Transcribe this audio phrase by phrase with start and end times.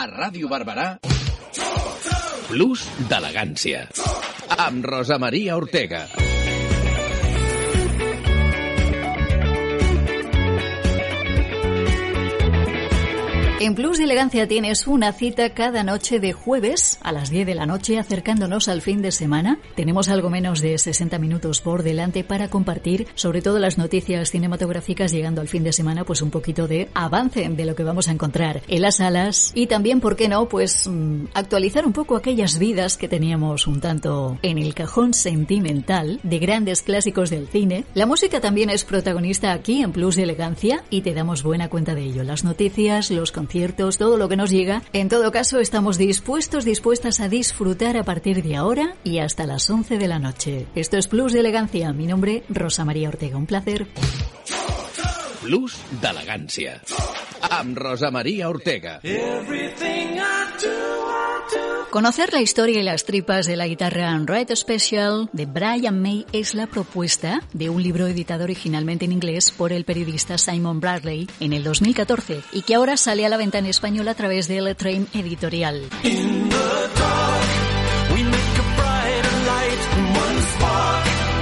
[0.00, 0.86] A Ràdio Barberà,
[2.48, 3.84] Plus d'elegància.
[4.56, 6.29] Amb Rosa Maria Ortega.
[13.62, 17.54] En Plus de Elegancia tienes una cita cada noche de jueves a las 10 de
[17.54, 19.58] la noche acercándonos al fin de semana.
[19.74, 25.12] Tenemos algo menos de 60 minutos por delante para compartir sobre todo las noticias cinematográficas
[25.12, 28.12] llegando al fin de semana pues un poquito de avance de lo que vamos a
[28.12, 30.48] encontrar en las salas y también, ¿por qué no?
[30.48, 36.18] Pues mm, actualizar un poco aquellas vidas que teníamos un tanto en el cajón sentimental
[36.22, 37.84] de grandes clásicos del cine.
[37.92, 41.94] La música también es protagonista aquí en Plus de Elegancia y te damos buena cuenta
[41.94, 42.22] de ello.
[42.22, 44.82] Las noticias, los conciertos, todo lo que nos llega.
[44.92, 49.68] En todo caso, estamos dispuestos, dispuestas a disfrutar a partir de ahora y hasta las
[49.68, 50.66] 11 de la noche.
[50.76, 51.92] Esto es Plus de Elegancia.
[51.92, 53.36] Mi nombre, Rosa María Ortega.
[53.36, 53.88] Un placer.
[55.42, 56.78] Plus d'elegància.
[57.50, 59.00] Amb Rosa Maria Ortega.
[61.90, 66.54] Conocer la historia y las tripas de la guitarra Red Special de Brian May es
[66.54, 71.52] la propuesta de un libro editado originalmente en inglés por el periodista Simon Bradley en
[71.52, 74.76] el 2014 y que ahora sale a la venta en español a través de El
[74.76, 75.88] Train Editorial.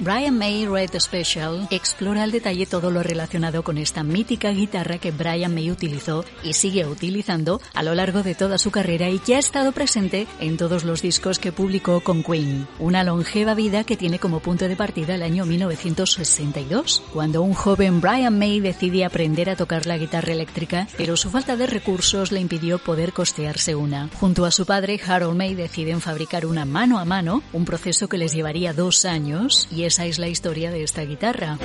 [0.09, 5.11] Brian May Red Special explora al detalle todo lo relacionado con esta mítica guitarra que
[5.11, 9.35] Brian May utilizó y sigue utilizando a lo largo de toda su carrera y que
[9.35, 12.67] ha estado presente en todos los discos que publicó con Queen.
[12.79, 18.01] Una longeva vida que tiene como punto de partida el año 1962, cuando un joven
[18.01, 22.41] Brian May decide aprender a tocar la guitarra eléctrica, pero su falta de recursos le
[22.41, 24.09] impidió poder costearse una.
[24.19, 28.17] Junto a su padre, Harold May deciden fabricar una mano a mano, un proceso que
[28.17, 31.59] les llevaría dos años y esa es la historia de esta guitarra.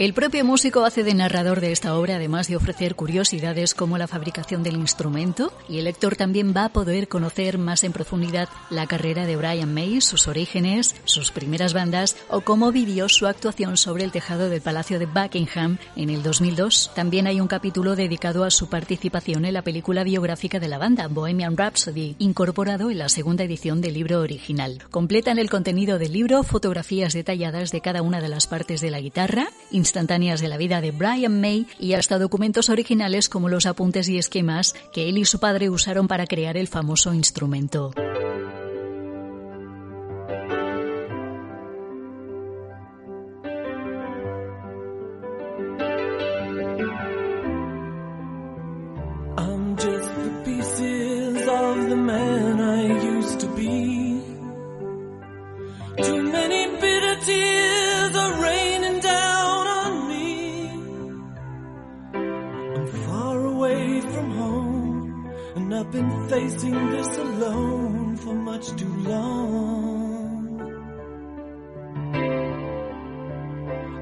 [0.00, 4.08] El propio músico hace de narrador de esta obra, además de ofrecer curiosidades como la
[4.08, 8.86] fabricación del instrumento, y el lector también va a poder conocer más en profundidad la
[8.86, 14.04] carrera de Brian May, sus orígenes, sus primeras bandas o cómo vivió su actuación sobre
[14.04, 16.92] el tejado del Palacio de Buckingham en el 2002.
[16.94, 21.08] También hay un capítulo dedicado a su participación en la película biográfica de la banda,
[21.08, 24.82] Bohemian Rhapsody, incorporado en la segunda edición del libro original.
[24.90, 29.02] Completan el contenido del libro fotografías detalladas de cada una de las partes de la
[29.02, 29.50] guitarra,
[29.90, 34.18] instantáneas de la vida de Brian May y hasta documentos originales como los apuntes y
[34.18, 37.90] esquemas que él y su padre usaron para crear el famoso instrumento.
[65.92, 70.60] Been facing this alone for much too long.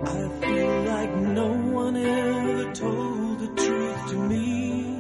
[0.04, 1.48] I feel like no
[1.82, 4.98] one ever told the truth to me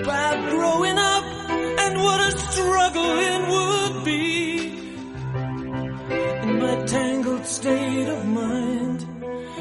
[0.00, 1.24] about growing up
[1.82, 4.22] and what a struggle it would be.
[6.44, 9.06] In my tangled state of mind,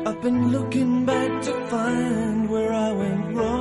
[0.07, 3.58] I've been looking back to find where I went wrong.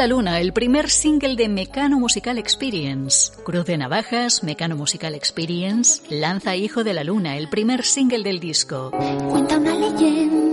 [0.00, 3.32] La Luna, el primer single de Mecano Musical Experience.
[3.44, 8.40] Cruz de Navajas, Mecano Musical Experience, lanza Hijo de la Luna, el primer single del
[8.40, 8.92] disco.
[9.28, 10.49] Cuenta una leyenda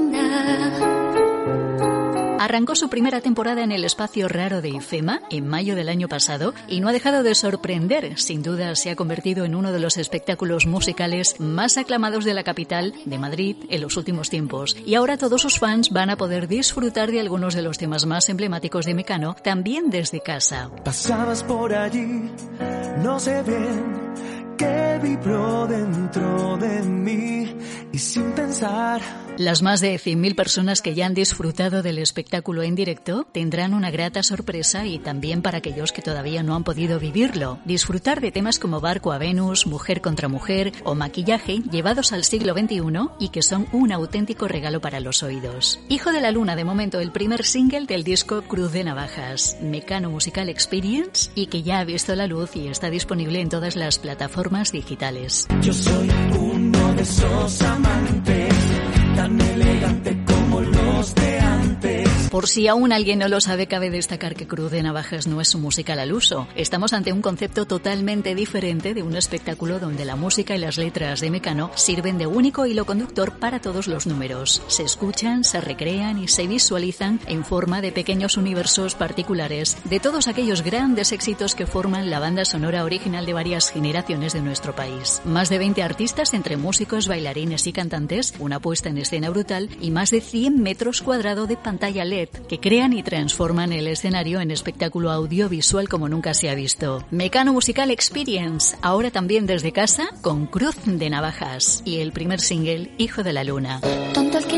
[2.40, 6.54] Arrancó su primera temporada en el espacio raro de IFEMA en mayo del año pasado
[6.68, 8.18] y no ha dejado de sorprender.
[8.20, 12.44] Sin duda se ha convertido en uno de los espectáculos musicales más aclamados de la
[12.44, 14.78] capital de Madrid en los últimos tiempos.
[14.86, 18.30] Y ahora todos sus fans van a poder disfrutar de algunos de los temas más
[18.30, 20.70] emblemáticos de Mecano también desde casa.
[20.84, 22.30] Pasabas por allí,
[23.04, 23.18] no
[25.68, 27.56] dentro de mí
[27.94, 29.02] sin pensar
[29.38, 33.92] las más de 100.000 personas que ya han disfrutado del espectáculo en directo tendrán una
[33.92, 37.60] grata sorpresa y también para aquellos que todavía no han podido vivirlo.
[37.66, 42.54] Disfrutar de temas como Barco a Venus, Mujer contra Mujer o Maquillaje llevados al siglo
[42.54, 42.82] XXI
[43.20, 45.80] y que son un auténtico regalo para los oídos.
[45.90, 50.10] Hijo de la Luna, de momento el primer single del disco Cruz de Navajas, Mecano
[50.10, 54.00] Musical Experience y que ya ha visto la luz y está disponible en todas las
[54.00, 55.48] plataformas digitales.
[55.62, 57.06] Yo soy uno de
[57.66, 58.67] amantes
[59.18, 60.17] tan elegante
[62.38, 65.48] Por si aún alguien no lo sabe, cabe destacar que Cruz de Navajas no es
[65.48, 66.48] su musical al uso.
[66.56, 71.20] Estamos ante un concepto totalmente diferente de un espectáculo donde la música y las letras
[71.20, 74.62] de Mecano sirven de único hilo conductor para todos los números.
[74.68, 80.28] Se escuchan, se recrean y se visualizan en forma de pequeños universos particulares de todos
[80.28, 85.24] aquellos grandes éxitos que forman la banda sonora original de varias generaciones de nuestro país.
[85.26, 89.90] Más de 20 artistas entre músicos, bailarines y cantantes, una puesta en escena brutal y
[89.90, 94.52] más de 100 metros cuadrados de pantalla LED que crean y transforman el escenario en
[94.52, 97.04] espectáculo audiovisual como nunca se ha visto.
[97.12, 102.92] Mecano Musical Experience, ahora también desde casa, con Cruz de Navajas y el primer single,
[102.98, 103.82] Hijo de la Luna.
[104.14, 104.57] Tonto que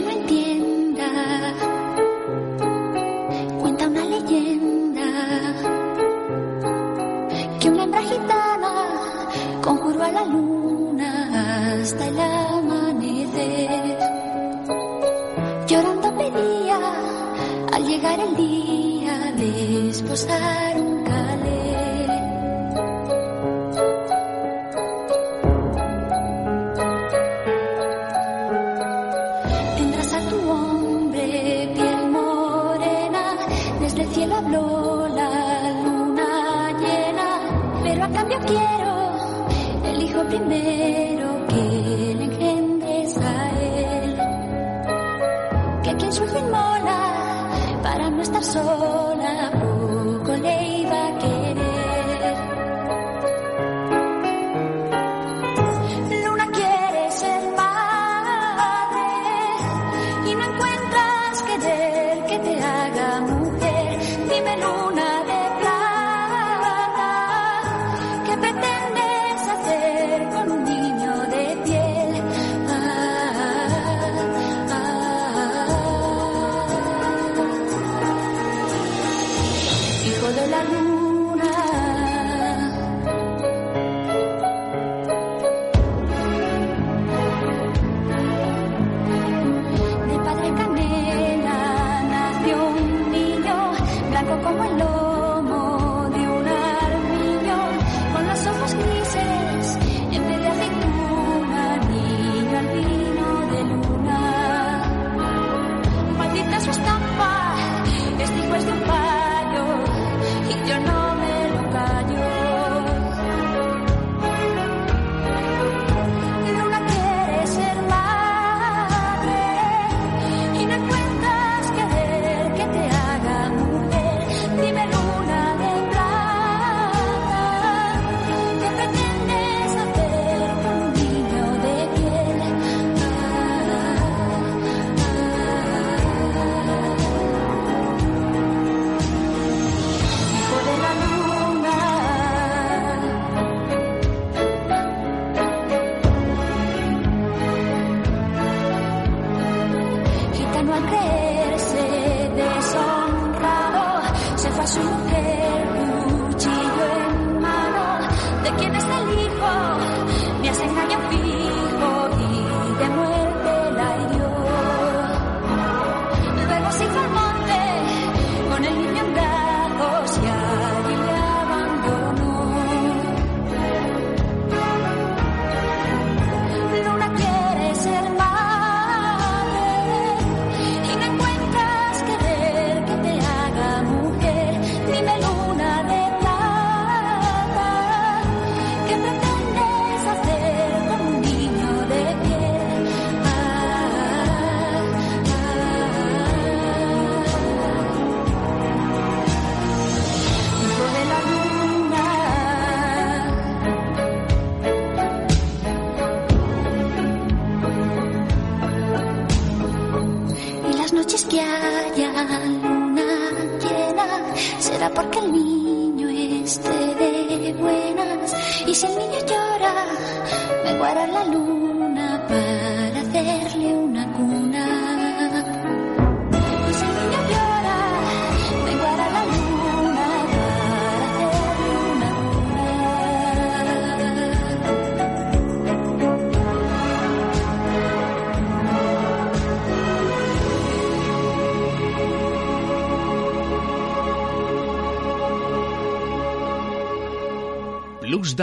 [20.10, 20.78] de esposar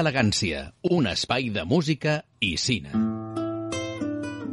[0.06, 0.60] d'elegància,
[0.94, 3.05] un espai de música i cine.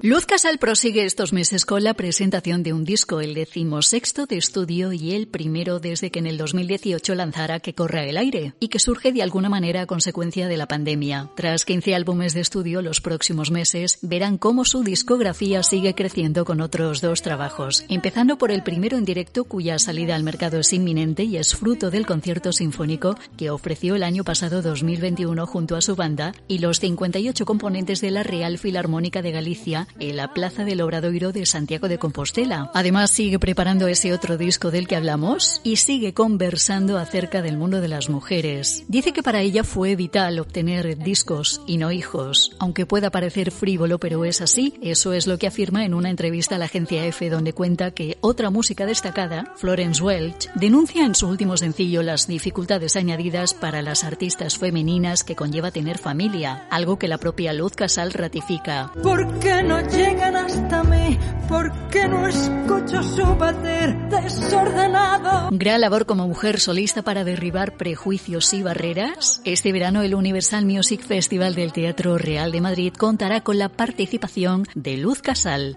[0.06, 4.92] Luz Casal prosigue estos meses con la presentación de un disco, el decimosexto de estudio
[4.92, 8.80] y el primero desde que en el 2018 lanzara Que corra el aire, y que
[8.80, 11.30] surge de alguna manera a consecuencia de la pandemia.
[11.38, 16.60] Tras 15 álbumes de estudio, los próximos meses verán cómo su discografía sigue creciendo con
[16.60, 21.24] otros dos trabajos, empezando por el primero en directo cuya salida al mercado es inminente
[21.24, 25.96] y es fruto del concierto sinfónico que ofreció el año pasado 2021 junto a su
[25.96, 30.82] banda y los 58 componentes de la Real Filarmónica de Galicia en la Plaza del
[30.82, 32.72] Obradoiro de Santiago de Compostela.
[32.74, 37.82] Además sigue preparando ese otro disco del que hablamos y sigue conversando acerca del mundo
[37.82, 38.84] de las mujeres.
[38.88, 44.00] Dice que para ella fue vital obtener discos y no hijos, aunque pueda parecer frívolo,
[44.00, 44.76] pero es así.
[44.82, 48.18] Eso es lo que afirma en una entrevista a la agencia F donde cuenta que
[48.22, 54.04] otra música destacada, Florence Welch, denuncia en su último sencillo las dificultades añadidas para las
[54.04, 58.92] artistas femeninas que conlleva tener familia, algo que la propia Luz Casal ratifica.
[59.02, 61.18] ¿Por qué no llegan hasta mí?
[61.48, 65.50] ¿Por qué no escucho su bater desordenado?
[65.52, 69.42] Gran labor como mujer solista para derribar prejuicios y barreras.
[69.46, 74.66] Este verano el Universal Music Festival del Teatro Real de Madrid contará con la participación
[74.76, 75.76] de Luz Casal.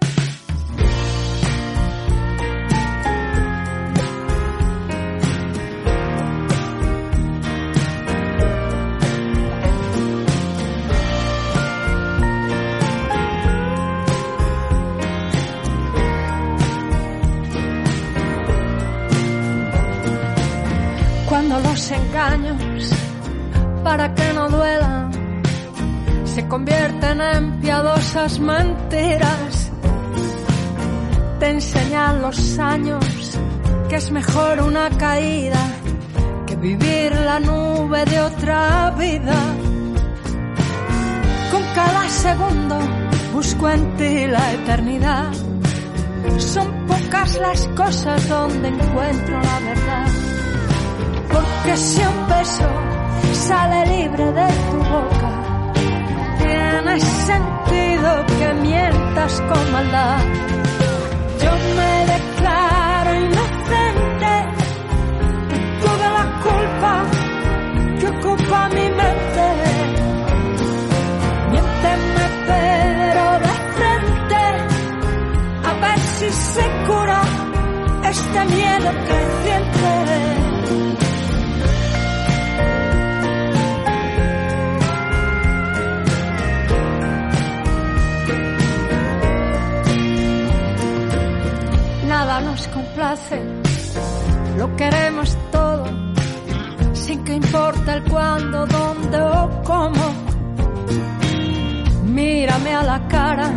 [23.87, 25.09] Para que no duelan,
[26.25, 29.71] se convierten en piadosas mentiras.
[31.39, 33.05] Te enseñan los años
[33.87, 35.63] que es mejor una caída
[36.45, 39.39] que vivir la nube de otra vida.
[41.51, 42.77] Con cada segundo
[43.33, 45.31] busco en ti la eternidad.
[46.39, 50.07] Son pocas las cosas donde encuentro la verdad.
[51.31, 52.96] Porque si un beso
[53.33, 55.29] sale libre de tu boca,
[56.39, 60.19] tiene sentido que mientas con maldad.
[61.43, 64.33] Yo me declaro inocente
[65.51, 66.93] de toda la culpa
[67.99, 69.45] que ocupa mi mente.
[71.51, 74.43] Miénteme pero de frente,
[75.69, 77.21] a ver si se cura
[78.09, 80.46] este miedo creciente.
[94.57, 95.85] Lo queremos todo,
[96.93, 100.05] sin que importe el cuándo, dónde o cómo.
[102.05, 103.51] Mírame a la cara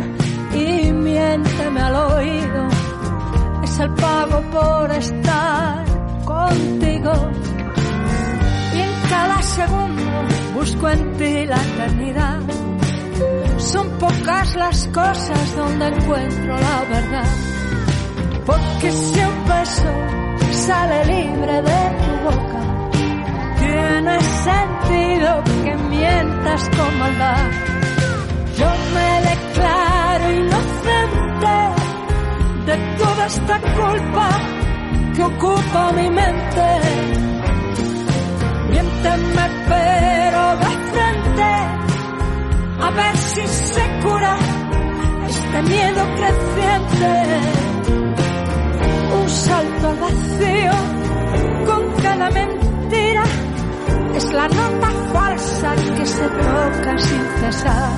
[0.53, 2.67] y miénteme al oído,
[3.63, 5.85] es el pago por estar
[6.23, 7.13] contigo.
[8.75, 10.11] Y en cada segundo
[10.53, 12.41] busco en ti la eternidad.
[13.57, 17.50] Son pocas las cosas donde encuentro la verdad.
[18.45, 19.91] Porque si un beso
[20.51, 22.61] sale libre de tu boca,
[23.59, 27.51] tiene sentido que mientas con maldad.
[28.57, 31.55] Yo me declaro inocente
[32.65, 34.29] de toda esta culpa
[35.15, 36.67] que ocupa mi mente.
[38.69, 41.51] Miénteme pero de frente,
[42.79, 44.35] a ver si se cura
[45.27, 47.71] este miedo creciente
[49.51, 50.73] salto al vacío
[51.67, 53.23] con cada mentira.
[54.15, 57.91] Es la nota falsa que se toca sin cesar.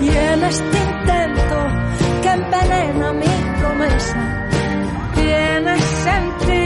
[0.00, 1.58] Y en este intento
[2.22, 4.22] que envenena mi promesa
[5.14, 5.74] tiene
[6.06, 6.57] sentido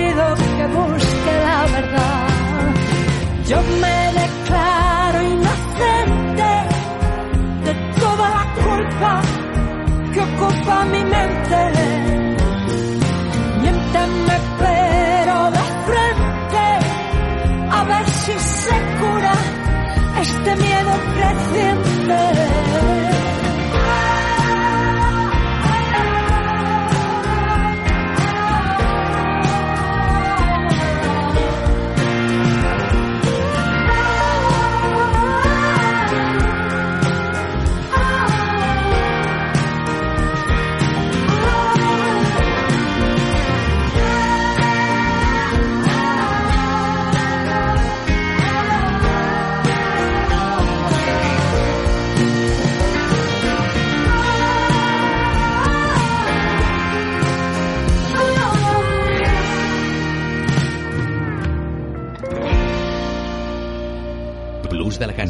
[20.23, 22.42] este miedo creciente.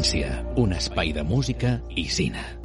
[0.03, 2.62] D'elegància, un espai de música i cine.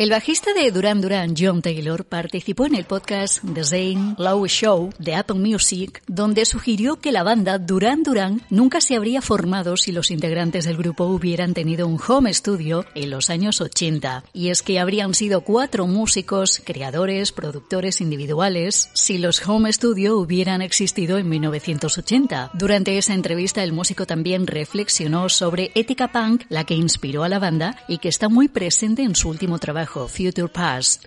[0.00, 4.94] El bajista de Duran Duran, John Taylor, participó en el podcast The Zane Lowe Show
[4.98, 9.92] de Apple Music, donde sugirió que la banda Duran Duran nunca se habría formado si
[9.92, 14.24] los integrantes del grupo hubieran tenido un home studio en los años 80.
[14.32, 20.62] Y es que habrían sido cuatro músicos, creadores, productores individuales, si los home studio hubieran
[20.62, 22.52] existido en 1980.
[22.54, 27.38] Durante esa entrevista, el músico también reflexionó sobre ética punk, la que inspiró a la
[27.38, 31.04] banda y que está muy presente en su último trabajo, Future Past.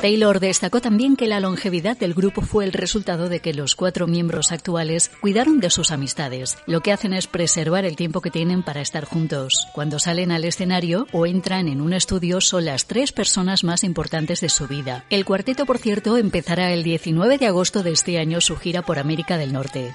[0.00, 4.06] Taylor destacó también que la longevidad del grupo fue el resultado de que los cuatro
[4.06, 6.56] miembros actuales cuidaron de sus amistades.
[6.66, 9.66] Lo que hacen es preservar el tiempo que tienen para estar juntos.
[9.74, 14.40] Cuando salen al escenario o entran en un estudio son las tres personas más importantes
[14.40, 15.04] de su vida.
[15.10, 19.00] El cuarteto, por cierto, empezará el 19 de agosto de este año su gira por
[19.00, 19.92] América del Norte.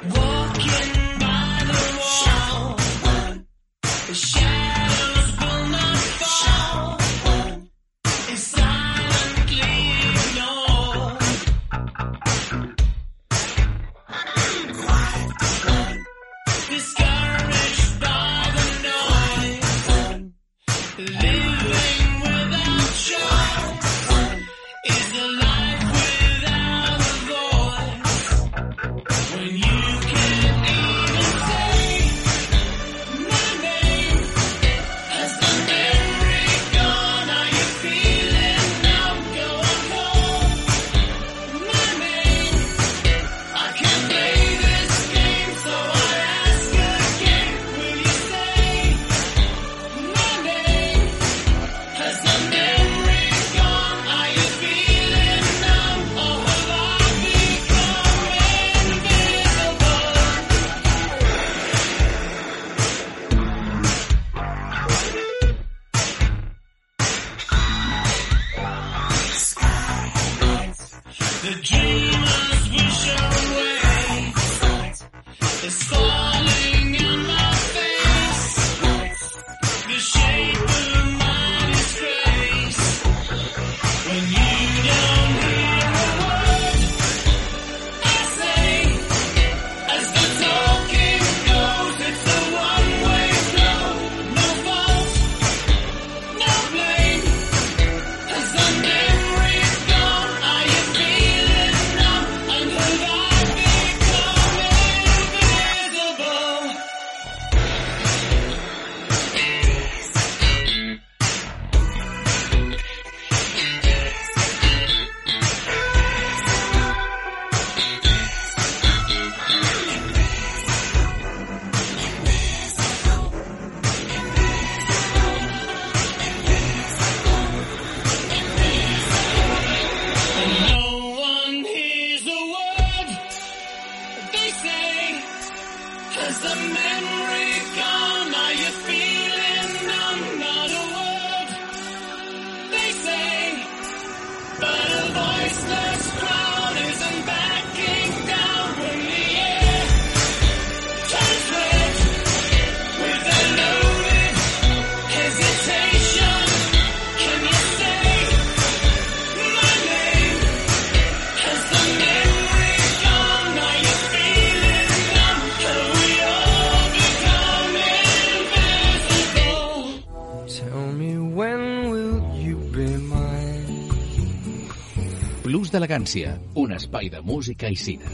[176.04, 178.10] D'elegància, un espai de música i cine.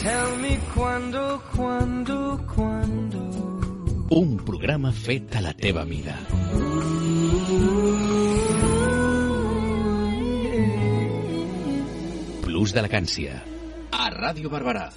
[0.00, 3.20] Tell me quando, quando, quando.
[4.16, 6.16] Un programa fet a la teva mida.
[12.48, 13.42] Blues d'elegància.
[13.92, 14.88] A Ràdio Barberà.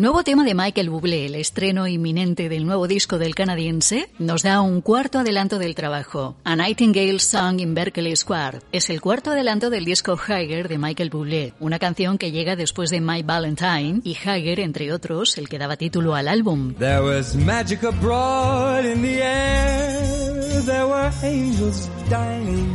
[0.00, 4.62] Nuevo tema de Michael Bublé, el estreno inminente del nuevo disco del canadiense, nos da
[4.62, 6.36] un cuarto adelanto del trabajo.
[6.42, 11.10] A Nightingale Song in Berkeley Square es el cuarto adelanto del disco Higher de Michael
[11.10, 15.58] Bublé, una canción que llega después de My Valentine y Higher, entre otros, el que
[15.58, 16.72] daba título al álbum.
[16.76, 20.62] There was magic abroad in the air.
[20.64, 22.74] There were angels dining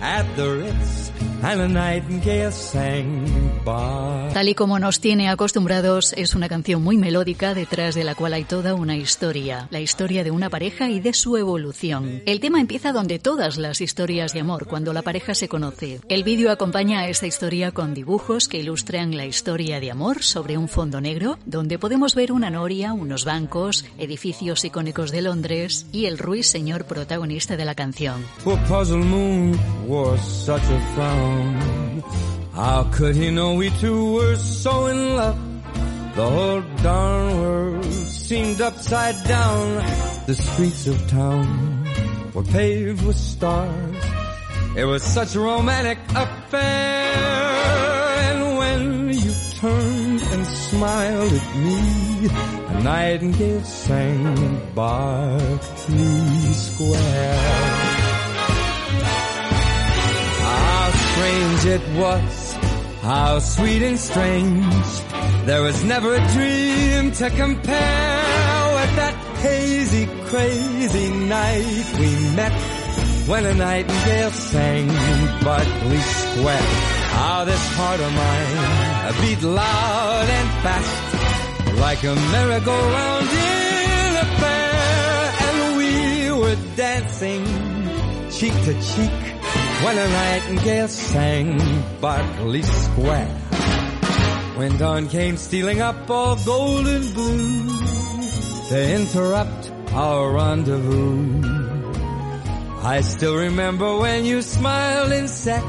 [0.00, 1.05] at the Ritz.
[4.32, 8.32] Tal y como nos tiene acostumbrados, es una canción muy melódica detrás de la cual
[8.32, 12.20] hay toda una historia, la historia de una pareja y de su evolución.
[12.26, 16.00] El tema empieza donde todas las historias de amor, cuando la pareja se conoce.
[16.08, 20.58] El vídeo acompaña a esta historia con dibujos que ilustran la historia de amor sobre
[20.58, 26.06] un fondo negro, donde podemos ver una noria, unos bancos, edificios icónicos de Londres y
[26.06, 28.24] el ruiseñor protagonista de la canción.
[28.42, 29.56] Poor puzzle moon
[29.86, 31.35] wore such a frown.
[32.54, 35.38] How could he know we two were so in love?
[36.16, 39.84] The whole darn world seemed upside down.
[40.26, 41.86] The streets of town
[42.32, 43.96] were paved with stars.
[44.76, 47.14] It was such a romantic affair.
[48.28, 52.28] And when you turned and smiled at me,
[52.68, 57.85] a nightingale sang Berkeley Square.
[61.16, 62.52] Strange it was,
[63.00, 64.86] how sweet and strange.
[65.46, 72.52] There was never a dream to compare with that hazy, crazy night we met
[73.28, 74.88] when a nightingale sang
[75.42, 76.68] Berkeley Square.
[77.16, 85.32] How this heart of mine beat loud and fast like a merry-go-round in a fair,
[85.46, 87.44] and we were dancing
[88.30, 89.35] cheek to cheek
[89.84, 91.58] when a nightingale sang
[92.00, 93.28] Berkeley Square.
[94.56, 97.68] When dawn came stealing up all golden blue
[98.68, 101.42] to interrupt our rendezvous.
[102.82, 105.62] I still remember when you smiled and said,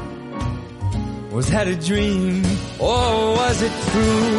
[1.32, 2.44] was that a dream
[2.80, 4.38] or was it true?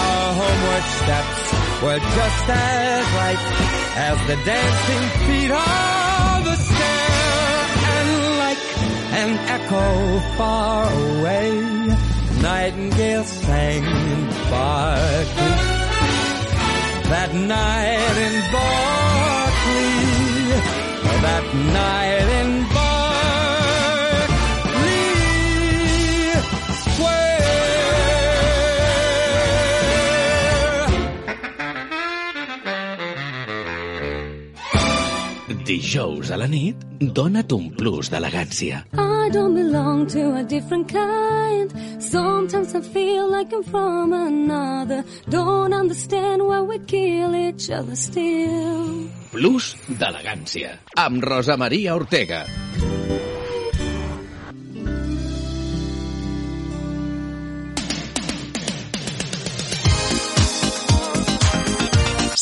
[0.00, 1.40] Our homeward steps
[1.82, 3.44] were just as light
[3.96, 5.99] as the dancing feet of
[9.12, 11.50] an echo far away.
[12.42, 15.56] Nightingale sang in Berkeley.
[17.12, 19.90] That night in Berkeley.
[21.26, 21.44] That
[21.74, 22.89] night in Berkeley
[35.70, 36.80] Dijous a la nit,
[37.14, 38.80] dona't un plus d'elegància.
[38.98, 41.70] I don't belong to a different kind.
[42.02, 45.04] Sometimes I feel like I'm from another.
[45.28, 49.06] Don't understand why we kill each other still.
[49.30, 50.74] Plus d'elegància.
[50.98, 52.42] Amb Rosa Maria Ortega.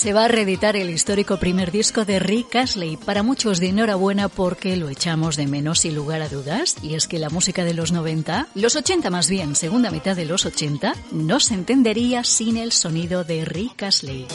[0.09, 4.31] Se va a reeditar el histórico primer disco de Rick Astley, para muchos de enhorabuena
[4.31, 7.75] porque lo echamos de menos sin lugar a dudas, y es que la música de
[7.75, 12.57] los 90, los 80 más bien, segunda mitad de los 80, no se entendería sin
[12.57, 14.27] el sonido de Rick Astley.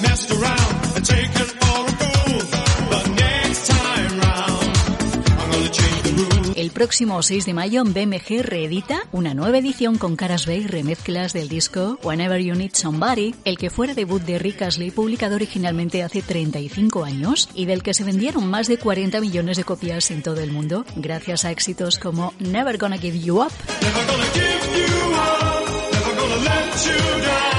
[6.64, 11.34] El próximo 6 de mayo BMG reedita una nueva edición con caras B y remezclas
[11.34, 16.04] del disco Whenever You Need Somebody, el que fuera debut de Rick Astley publicado originalmente
[16.04, 20.24] hace 35 años y del que se vendieron más de 40 millones de copias en
[20.24, 23.52] todo el mundo gracias a éxitos como Never Gonna Give You Up.
[23.82, 27.53] Never gonna give you up, never gonna let you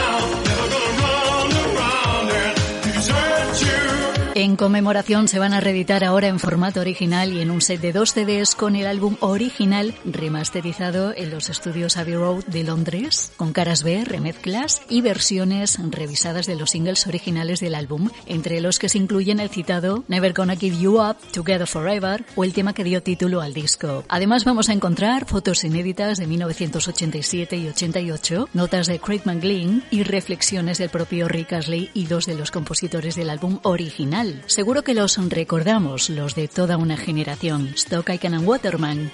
[4.36, 7.92] En conmemoración se van a reeditar ahora en formato original y en un set de
[7.92, 13.52] dos CDs con el álbum original remasterizado en los estudios Abbey Road de Londres, con
[13.52, 18.88] caras B, remezclas y versiones revisadas de los singles originales del álbum, entre los que
[18.88, 22.82] se incluyen el citado Never Gonna Give You Up, Together Forever o el tema que
[22.82, 24.02] dio título al disco.
[24.08, 30.02] Además vamos a encontrar fotos inéditas de 1987 y 88, notas de Craig McGlynn y
[30.02, 34.23] reflexiones del propio Rick Astley y dos de los compositores del álbum original.
[34.46, 39.10] Seguro que los recordamos, los de toda una generación, Stock Aitken and Waterman.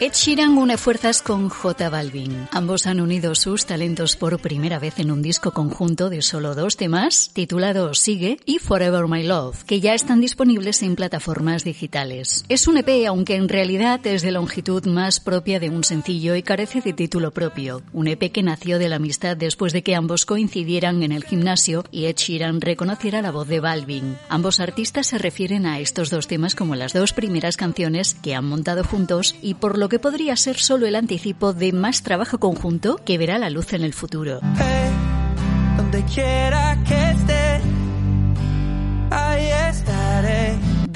[0.00, 2.48] Ed Sheeran une fuerzas con J Balvin.
[2.52, 6.76] Ambos han unido sus talentos por primera vez en un disco conjunto de solo dos
[6.76, 12.44] temas, titulado Sigue y Forever My Love, que ya están disponibles en plataformas digitales.
[12.48, 16.42] Es un EP, aunque en realidad es de longitud más propia de un sencillo y
[16.42, 17.82] carece de título propio.
[17.92, 21.84] Un EP que nació de la amistad después de que ambos coincidieran en el gimnasio
[21.90, 24.16] y Ed Sheeran reconociera la voz de Balvin.
[24.28, 28.44] Ambos artistas se refieren a estos dos temas como las dos primeras canciones que han
[28.44, 33.00] montado juntos y por lo que podría ser solo el anticipo de más trabajo conjunto
[33.04, 34.40] que verá la luz en el futuro.
[37.10, 37.37] Esté,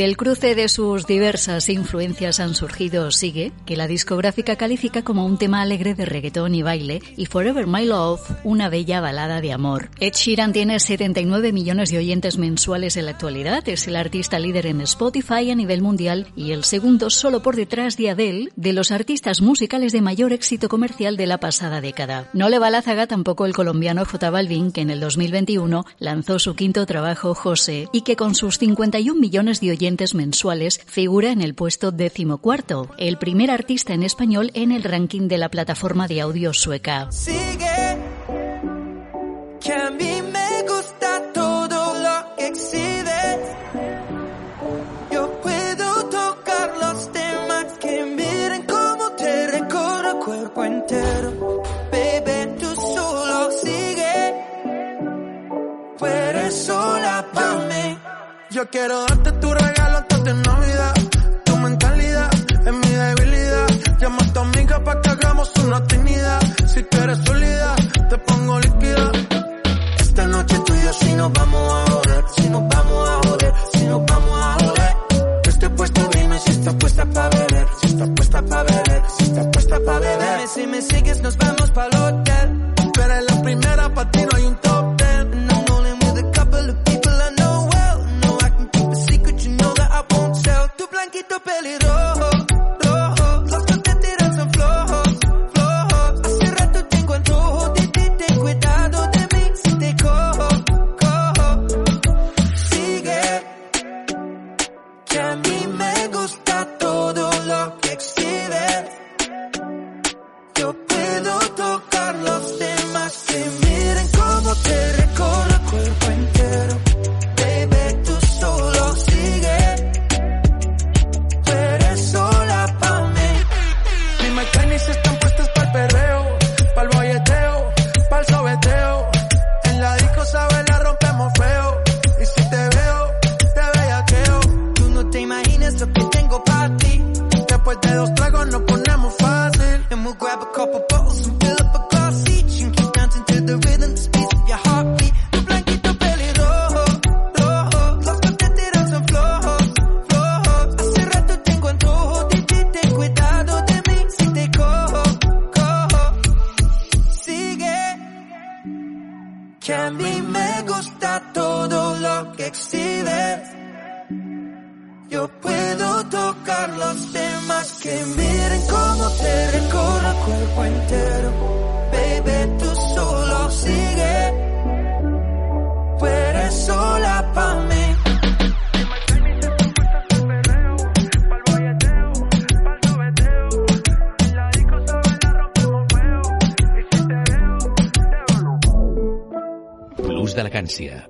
[0.02, 5.38] Del cruce de sus diversas influencias han surgido Sigue, que la discográfica califica como un
[5.38, 9.90] tema alegre de reggaetón y baile, y Forever My Love, una bella balada de amor.
[10.00, 14.66] Ed Sheeran tiene 79 millones de oyentes mensuales en la actualidad, es el artista líder
[14.66, 18.90] en Spotify a nivel mundial y el segundo solo por detrás de Adele, de los
[18.90, 22.28] artistas musicales de mayor éxito comercial de la pasada década.
[22.32, 26.40] No le va la zaga tampoco el colombiano J Balvin, que en el 2021 lanzó
[26.40, 31.42] su quinto trabajo, José, y que con sus 51 millones de oyentes mensuales, figura en
[31.42, 36.20] el puesto decimocuarto, el primer artista en español en el ranking de la plataforma de
[36.20, 37.10] audio sueca.
[37.12, 37.96] Sigue,
[39.60, 43.38] que a mí me gusta todo lo que exhibes.
[45.10, 51.62] Yo puedo tocar los temas que miren cómo te recorro el cuerpo entero.
[51.92, 54.34] Baby, tú solo sigue,
[55.98, 57.98] tú eres sola para mí.
[58.50, 59.81] Yo quiero darte tu regalo
[60.30, 60.71] antes de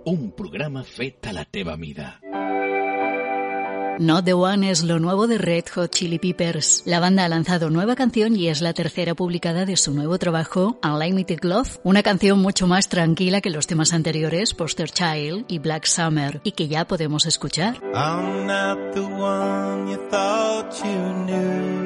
[0.06, 2.20] Un programa fet a la teva mida.
[3.98, 6.82] Not the One es lo nuevo de Red Hot Chili Peppers.
[6.86, 10.78] La banda ha lanzado nueva canción y es la tercera publicada de su nuevo trabajo,
[10.82, 15.84] Unlimited Love, una canción mucho más tranquila que los temas anteriores, Poster Child y Black
[15.84, 17.76] Summer, y que ya podemos escuchar.
[17.94, 21.81] I'm not the one you thought you knew.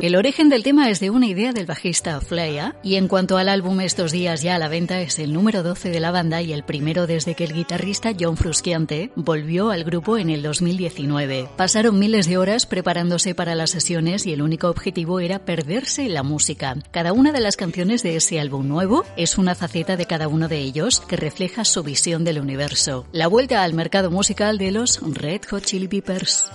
[0.00, 3.50] El origen del tema es de una idea del bajista Flea, y en cuanto al
[3.50, 6.54] álbum estos días ya a la venta es el número 12 de la banda y
[6.54, 11.50] el primero desde que el guitarrista John Frusciante volvió al grupo en el 2019.
[11.54, 16.22] Pasaron miles de horas preparándose para las sesiones y el único objetivo era perderse la
[16.22, 16.76] música.
[16.92, 20.48] Cada una de las canciones de ese álbum nuevo es una faceta de cada uno
[20.48, 23.06] de ellos que refleja su visión del universo.
[23.12, 26.50] La vuelta al mercado musical de los Red Hot Chili Peppers.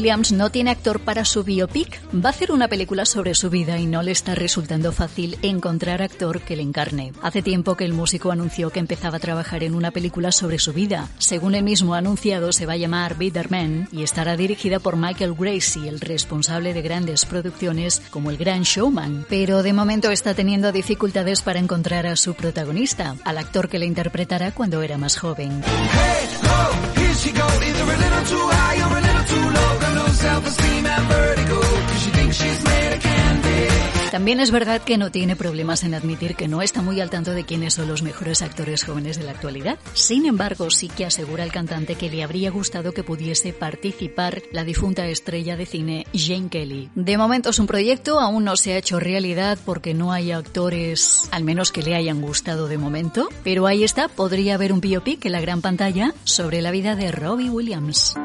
[0.00, 2.00] Williams no tiene actor para su biopic.
[2.14, 6.00] Va a hacer una película sobre su vida y no le está resultando fácil encontrar
[6.00, 7.12] actor que le encarne.
[7.20, 10.72] Hace tiempo que el músico anunció que empezaba a trabajar en una película sobre su
[10.72, 11.10] vida.
[11.18, 15.34] Según el mismo anunciado, se va a llamar Bitter Man y estará dirigida por Michael
[15.34, 19.26] Gracie, el responsable de grandes producciones como El Gran Showman.
[19.28, 23.84] Pero de momento está teniendo dificultades para encontrar a su protagonista, al actor que le
[23.84, 25.62] interpretará cuando era más joven.
[34.10, 37.30] También es verdad que no tiene problemas en admitir que no está muy al tanto
[37.30, 39.78] de quiénes son los mejores actores jóvenes de la actualidad.
[39.94, 44.64] Sin embargo, sí que asegura el cantante que le habría gustado que pudiese participar la
[44.64, 46.90] difunta estrella de cine Jane Kelly.
[46.96, 51.28] De momento es un proyecto, aún no se ha hecho realidad porque no hay actores,
[51.30, 55.24] al menos que le hayan gustado de momento, pero ahí está, podría haber un biopic
[55.24, 58.16] en la gran pantalla sobre la vida de Robbie Williams.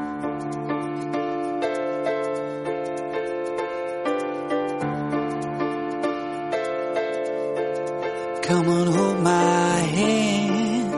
[8.46, 10.94] Come and hold my hand.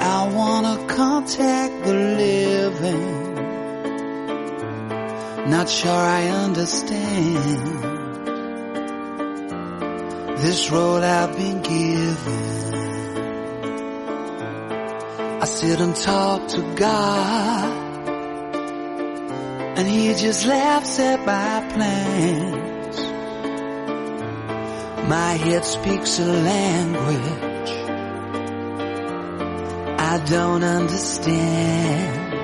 [0.00, 3.34] I wanna contact the living.
[5.50, 7.80] Not sure I understand
[10.38, 12.74] this road I've been given.
[15.42, 17.76] I sit and talk to God,
[19.76, 22.59] and He just laughs at my plans.
[25.10, 27.72] My head speaks a language
[30.12, 32.34] I don't understand.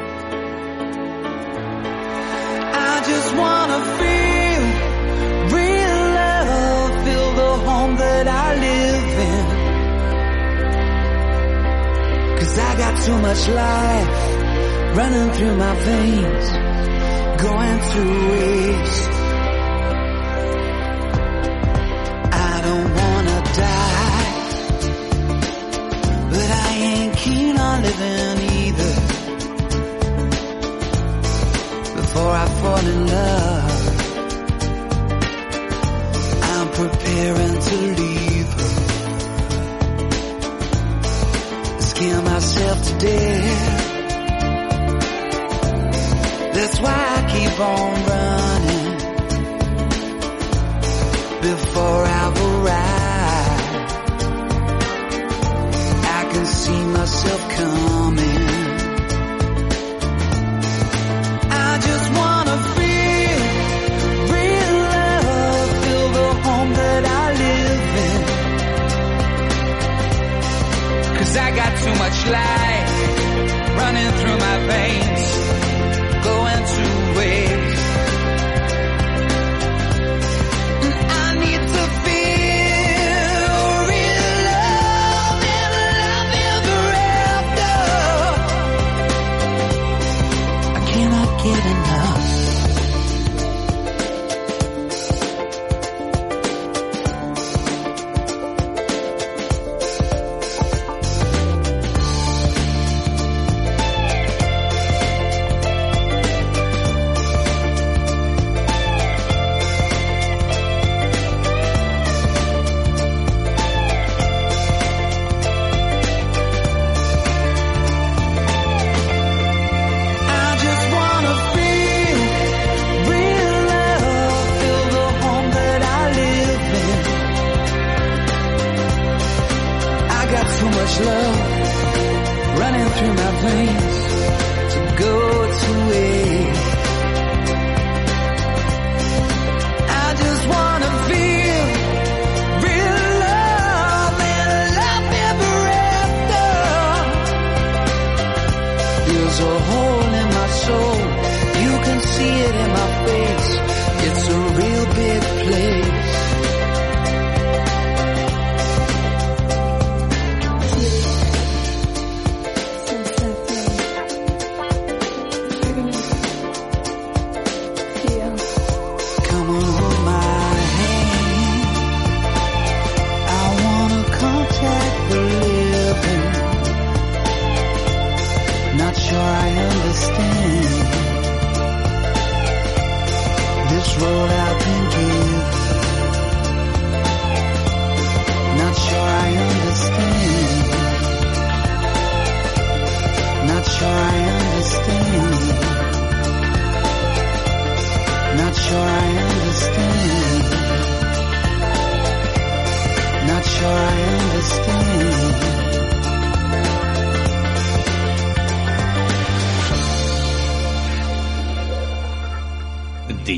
[2.91, 4.63] I just wanna feel
[5.57, 9.45] real love, feel the home that I live in.
[12.39, 14.13] Cause I got too much life
[14.97, 16.47] running through my veins,
[17.47, 19.16] going through waste.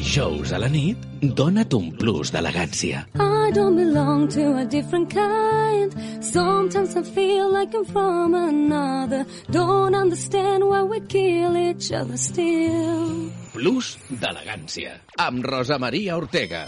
[0.08, 1.02] Dijous a la nit,
[1.36, 3.02] dona't un plus d'elegància.
[3.20, 5.92] I don't belong to a different kind.
[6.24, 9.26] Sometimes I feel like I'm from another.
[9.50, 13.28] Don't understand why we kill each other still.
[13.52, 14.96] Plus d'elegància.
[15.20, 16.64] Amb Rosa Maria Ortega.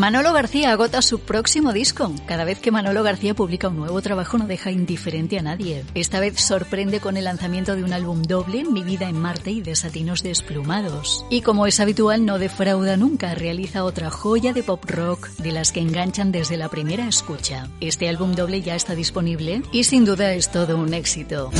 [0.00, 2.10] Manolo García agota su próximo disco.
[2.24, 5.84] Cada vez que Manolo García publica un nuevo trabajo no deja indiferente a nadie.
[5.94, 9.60] Esta vez sorprende con el lanzamiento de un álbum doble, Mi vida en Marte y
[9.60, 11.26] Desatinos desplumados.
[11.28, 15.70] Y como es habitual, no defrauda nunca, realiza otra joya de pop rock de las
[15.70, 17.68] que enganchan desde la primera escucha.
[17.82, 21.50] Este álbum doble ya está disponible y sin duda es todo un éxito.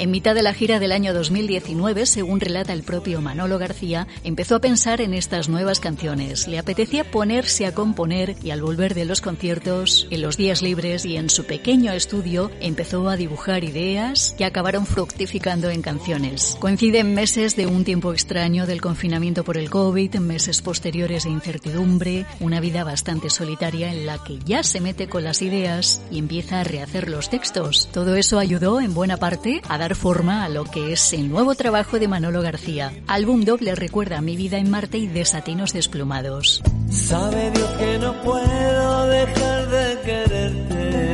[0.00, 4.54] En mitad de la gira del año 2019, según relata el propio Manolo García, empezó
[4.54, 6.48] a pensar en estas nuevas canciones.
[6.48, 11.04] Le apetecía ponerse a componer y al volver de los conciertos, en los días libres
[11.04, 16.56] y en su pequeño estudio, empezó a dibujar ideas que acabaron fructificando en canciones.
[16.60, 22.24] Coinciden meses de un tiempo extraño del confinamiento por el COVID, meses posteriores de incertidumbre,
[22.40, 26.60] una vida bastante solitaria en la que ya se mete con las ideas y empieza
[26.60, 27.90] a rehacer los textos.
[27.92, 31.54] Todo eso ayudó en buena parte a dar forma a lo que es el nuevo
[31.54, 32.92] trabajo de Manolo García.
[33.06, 36.62] Álbum doble recuerda Mi vida en Marte y Desatinos desplumados.
[36.90, 41.12] Sabe Dios que no puedo dejar de quererte.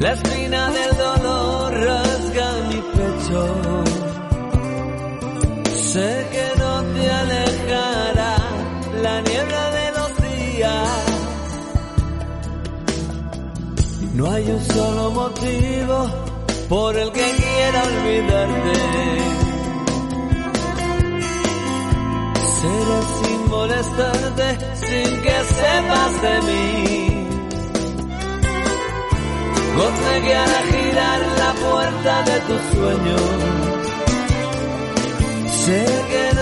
[0.00, 3.84] La espina del dolor rasga mi pecho.
[14.18, 15.96] No hay un solo motivo
[16.68, 18.74] por el que quiera olvidarte.
[22.58, 27.28] Seré sin molestarte, sin que sepas de mí.
[29.78, 33.22] Conseguirá girar la puerta de tus sueños.
[35.64, 36.37] Sé que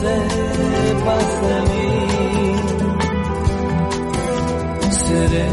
[0.00, 1.90] sepas de mí.
[5.04, 5.48] Seré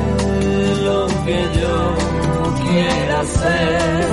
[0.88, 1.78] lo que yo
[2.64, 4.06] quiera ser.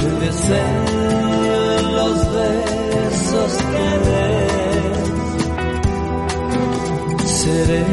[0.00, 1.64] El deseo,
[1.98, 5.02] los besos que des.
[7.40, 7.84] Seré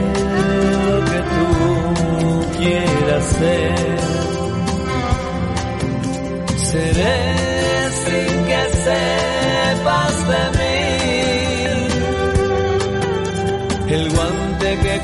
[0.87, 1.47] lo que tú
[2.57, 3.99] quieras ser.
[6.71, 7.38] Seré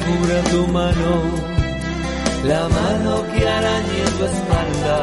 [0.04, 1.12] cubra tu mano,
[2.44, 4.98] la mano que arañe tu espalda,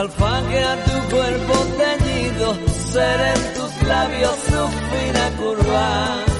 [0.00, 2.48] alfague a tu cuerpo teñido,
[2.92, 6.31] seré en tus labios su fina curva.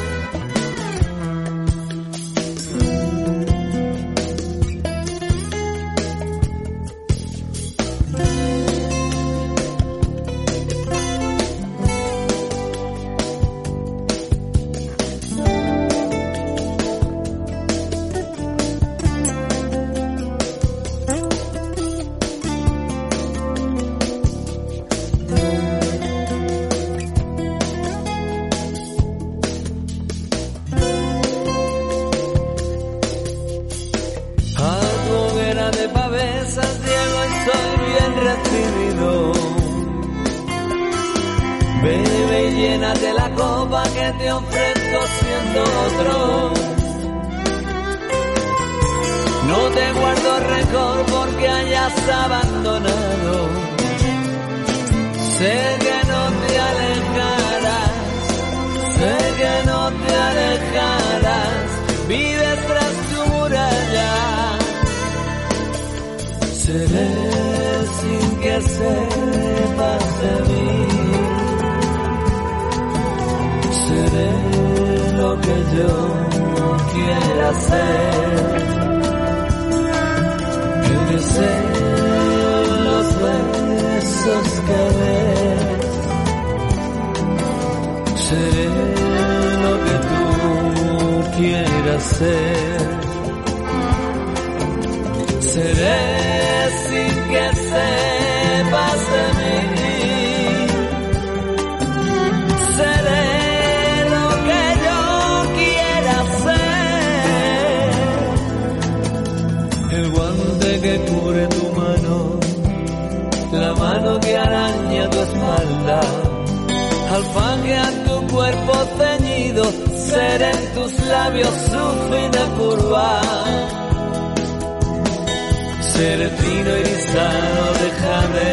[125.95, 128.53] Ser fino irisado de jade,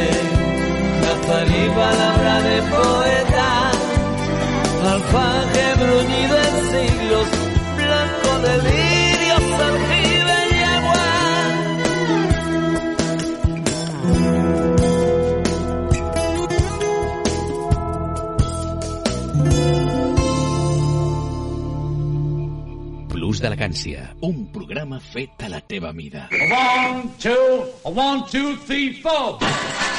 [1.04, 3.19] nazarí palabra de poeta,
[23.50, 26.28] d'elegància, un programa fet a la teva mida.
[26.30, 29.99] One, two, one, two, three, four.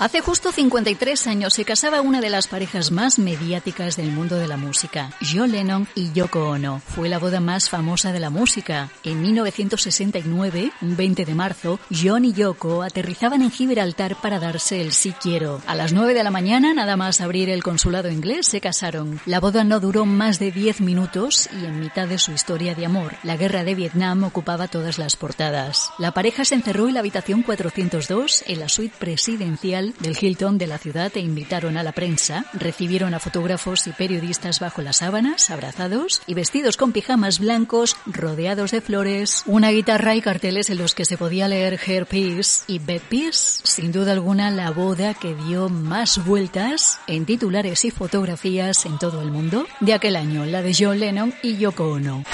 [0.00, 4.46] Hace justo 53 años se casaba una de las parejas más mediáticas del mundo de
[4.46, 6.80] la música, John Lennon y Yoko Ono.
[6.86, 8.90] Fue la boda más famosa de la música.
[9.02, 14.92] En 1969, un 20 de marzo, John y Yoko aterrizaban en Gibraltar para darse el
[14.92, 15.60] sí quiero.
[15.66, 19.20] A las 9 de la mañana, nada más abrir el consulado inglés, se casaron.
[19.26, 22.86] La boda no duró más de 10 minutos y en mitad de su historia de
[22.86, 25.90] amor, la guerra de Vietnam ocupaba todas las portadas.
[25.98, 30.66] La pareja se encerró en la habitación 402 en la suite presidencial del Hilton de
[30.66, 32.46] la ciudad e invitaron a la prensa.
[32.54, 38.70] Recibieron a fotógrafos y periodistas bajo las sábanas, abrazados y vestidos con pijamas blancos, rodeados
[38.70, 42.78] de flores, una guitarra y carteles en los que se podía leer Hair Peace y
[42.78, 43.60] Bed Peace.
[43.64, 49.20] Sin duda alguna, la boda que dio más vueltas en titulares y fotografías en todo
[49.20, 52.24] el mundo de aquel año, la de John Lennon y Yoko Ono.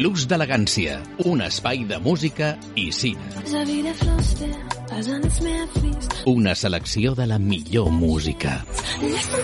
[0.00, 0.94] Blues d'elegància,
[1.28, 3.26] un espai de música i cine.
[3.50, 4.54] Ja wie der Fluss, der
[4.88, 6.22] bald ans Meer fließt.
[6.32, 8.64] Una selecció de la millor música.
[9.04, 9.40] Lasst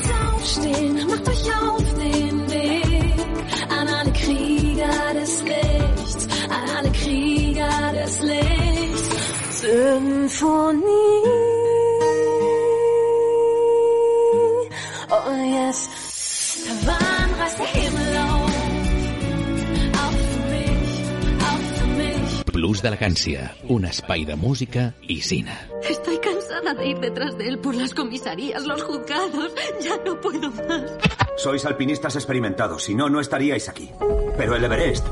[22.66, 25.54] Blues d'elegància, un espai de música i cine.
[25.86, 29.54] Estoy cansada de ir detrás de él por las comisarías, los juzgados.
[29.80, 30.90] Ya no puedo más.
[31.38, 33.88] Sois alpinistas experimentados, si no, no estaríais aquí.
[34.36, 35.06] Pero el Everest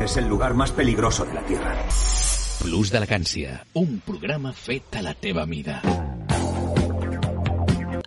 [0.00, 1.74] es el lugar más peligroso de la Tierra.
[2.62, 5.82] Blues d'elegància, un programa fet a la teva mida.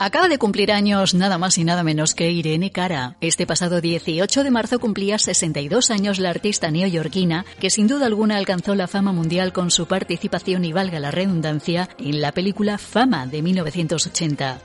[0.01, 3.17] Acaba de cumplir años nada más y nada menos que Irene Cara.
[3.19, 8.37] Este pasado 18 de marzo cumplía 62 años la artista neoyorquina, que sin duda alguna
[8.37, 13.27] alcanzó la fama mundial con su participación y valga la redundancia en la película Fama
[13.27, 14.61] de 1980.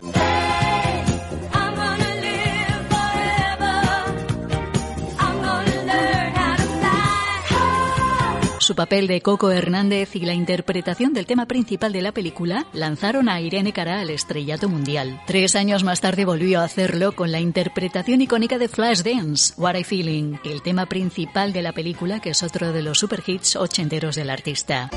[8.64, 13.28] Su papel de Coco Hernández y la interpretación del tema principal de la película lanzaron
[13.28, 15.20] a Irene Cara al estrellato mundial.
[15.26, 19.84] Tres años más tarde volvió a hacerlo con la interpretación icónica de Flashdance, What I
[19.84, 24.30] Feeling, el tema principal de la película que es otro de los superhits ochenteros del
[24.30, 24.88] artista.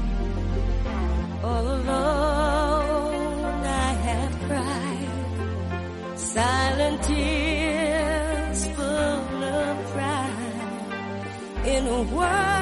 [1.44, 12.57] All alone, I have cried silent tears full of pride in a world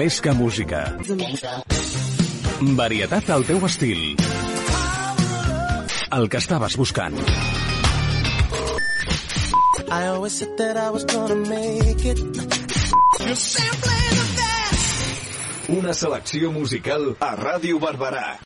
[0.00, 0.80] més que música.
[2.78, 3.98] Varietat al teu estil.
[6.16, 7.18] El que estaves buscant.
[9.90, 12.18] I always said that I was gonna make it.
[13.20, 15.74] You're sampling of that.
[15.76, 18.38] Una selecció musical a Ràdio Barberà.